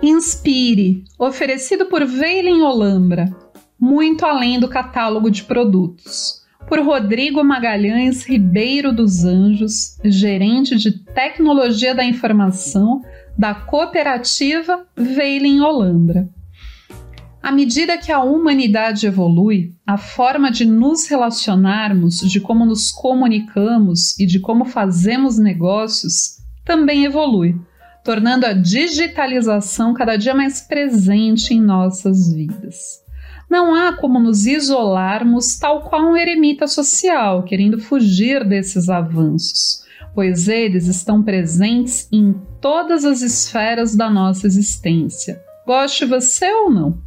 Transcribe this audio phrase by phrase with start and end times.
[0.00, 3.28] Inspire, oferecido por Veilen Olambra,
[3.78, 6.46] muito além do catálogo de produtos.
[6.68, 13.02] Por Rodrigo Magalhães Ribeiro dos Anjos, gerente de tecnologia da informação
[13.36, 16.28] da cooperativa Veilen Olambra.
[17.42, 24.16] À medida que a humanidade evolui, a forma de nos relacionarmos, de como nos comunicamos
[24.18, 27.56] e de como fazemos negócios também evolui
[28.08, 33.04] tornando a digitalização cada dia mais presente em nossas vidas.
[33.50, 39.84] Não há como nos isolarmos tal qual um eremita social, querendo fugir desses avanços,
[40.14, 46.98] pois eles estão presentes em todas as esferas da nossa existência, goste você ou não.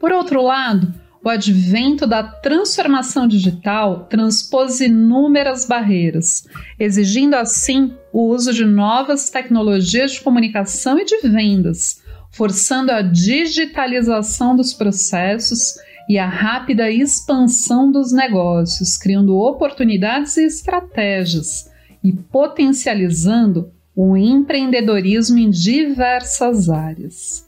[0.00, 0.92] Por outro lado,
[1.26, 6.46] o advento da transformação digital transpôs inúmeras barreiras,
[6.78, 12.00] exigindo assim o uso de novas tecnologias de comunicação e de vendas,
[12.30, 15.74] forçando a digitalização dos processos
[16.08, 21.68] e a rápida expansão dos negócios, criando oportunidades e estratégias
[22.04, 27.45] e potencializando o empreendedorismo em diversas áreas.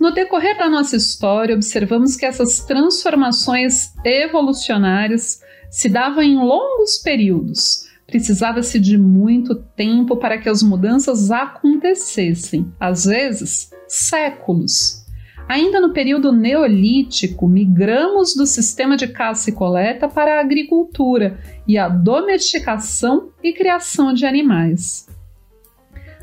[0.00, 7.84] No decorrer da nossa história, observamos que essas transformações evolucionárias se davam em longos períodos.
[8.06, 15.04] Precisava-se de muito tempo para que as mudanças acontecessem, às vezes séculos.
[15.46, 21.76] Ainda no período neolítico, migramos do sistema de caça e coleta para a agricultura e
[21.76, 25.06] a domesticação e criação de animais.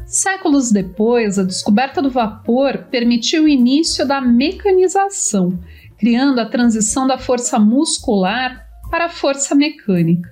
[0.07, 5.59] Séculos depois, a descoberta do vapor permitiu o início da mecanização,
[5.97, 10.29] criando a transição da força muscular para a força mecânica.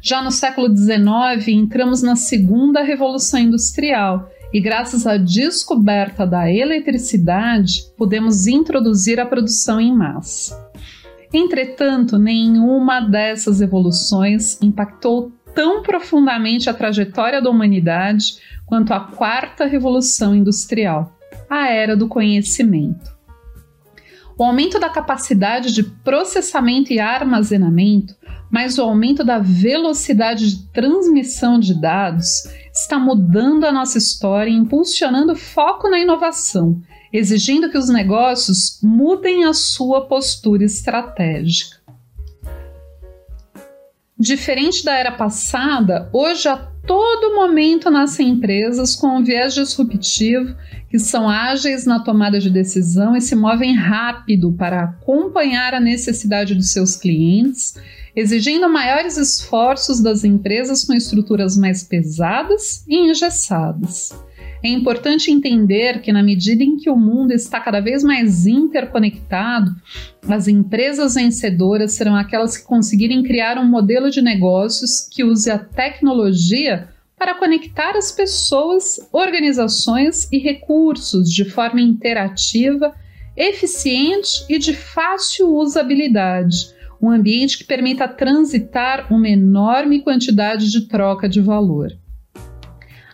[0.00, 7.82] Já no século XIX, entramos na segunda revolução industrial e, graças à descoberta da eletricidade,
[7.98, 10.58] podemos introduzir a produção em massa.
[11.30, 20.34] Entretanto, nenhuma dessas evoluções impactou tão profundamente a trajetória da humanidade quanto à quarta revolução
[20.34, 21.16] industrial,
[21.48, 23.10] a era do conhecimento.
[24.38, 28.14] O aumento da capacidade de processamento e armazenamento,
[28.50, 34.54] mas o aumento da velocidade de transmissão de dados, está mudando a nossa história e
[34.54, 36.80] impulsionando foco na inovação,
[37.12, 41.79] exigindo que os negócios mudem a sua postura estratégica.
[44.20, 50.54] Diferente da era passada, hoje a todo momento nascem empresas com um viés disruptivo
[50.90, 56.54] que são ágeis na tomada de decisão e se movem rápido para acompanhar a necessidade
[56.54, 57.76] dos seus clientes,
[58.14, 64.12] exigindo maiores esforços das empresas com estruturas mais pesadas e engessadas.
[64.62, 69.74] É importante entender que, na medida em que o mundo está cada vez mais interconectado,
[70.28, 75.58] as empresas vencedoras serão aquelas que conseguirem criar um modelo de negócios que use a
[75.58, 76.88] tecnologia
[77.18, 82.94] para conectar as pessoas, organizações e recursos de forma interativa,
[83.34, 86.74] eficiente e de fácil usabilidade.
[87.00, 91.90] Um ambiente que permita transitar uma enorme quantidade de troca de valor.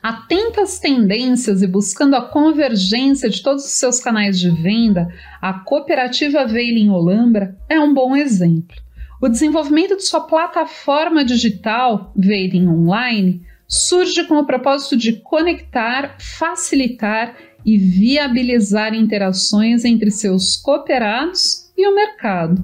[0.06, 5.12] Atenta às tendências e buscando a convergência de todos os seus canais de venda,
[5.42, 8.76] a cooperativa Veiling Olambra é um bom exemplo.
[9.20, 17.36] O desenvolvimento de sua plataforma digital, Veiling Online, surge com o propósito de conectar, facilitar
[17.64, 22.62] e viabilizar interações entre seus cooperados e o mercado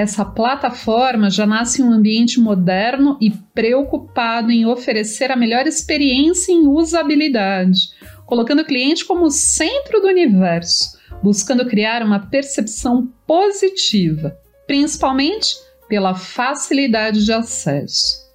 [0.00, 6.52] essa plataforma já nasce em um ambiente moderno e preocupado em oferecer a melhor experiência
[6.52, 7.90] em usabilidade,
[8.24, 14.34] colocando o cliente como centro do universo, buscando criar uma percepção positiva,
[14.66, 15.54] principalmente
[15.86, 18.30] pela facilidade de acesso.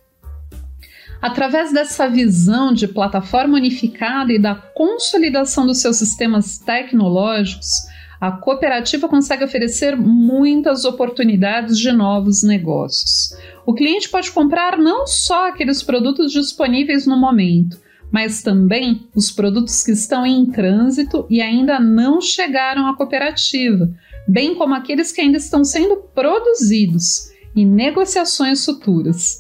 [1.20, 7.88] Através dessa visão de plataforma unificada e da consolidação dos seus sistemas tecnológicos,
[8.20, 13.36] a cooperativa consegue oferecer muitas oportunidades de novos negócios.
[13.66, 17.80] O cliente pode comprar não só aqueles produtos disponíveis no momento,
[18.12, 23.90] mas também os produtos que estão em trânsito e ainda não chegaram à cooperativa,
[24.28, 29.40] bem como aqueles que ainda estão sendo produzidos e negociações futuras.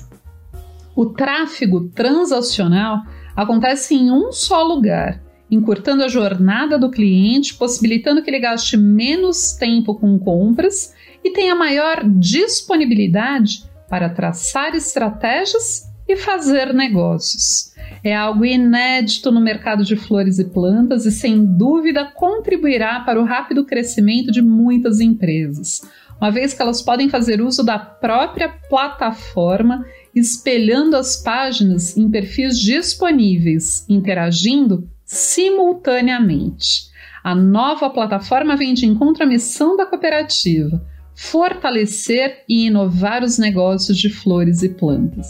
[0.95, 2.99] O tráfego transacional
[3.35, 9.53] acontece em um só lugar encurtando a jornada do cliente, possibilitando que ele gaste menos
[9.53, 10.93] tempo com compras
[11.23, 17.73] e tenha maior disponibilidade para traçar estratégias e fazer negócios.
[18.03, 23.25] É algo inédito no mercado de flores e plantas e, sem dúvida, contribuirá para o
[23.25, 25.81] rápido crescimento de muitas empresas,
[26.19, 32.57] uma vez que elas podem fazer uso da própria plataforma, espelhando as páginas em perfis
[32.57, 36.89] disponíveis, interagindo simultaneamente.
[37.23, 40.81] A nova plataforma vem de encontro à missão da cooperativa
[41.15, 45.27] fortalecer e inovar os negócios de flores e plantas.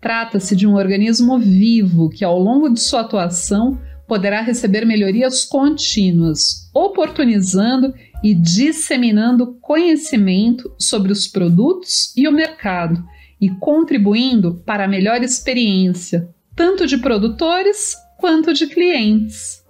[0.00, 6.70] Trata-se de um organismo vivo que, ao longo de sua atuação, poderá receber melhorias contínuas,
[6.72, 7.92] oportunizando
[8.24, 13.04] e disseminando conhecimento sobre os produtos e o mercado
[13.40, 19.64] e contribuindo para a melhor experiência, tanto de produtores quanto de clientes.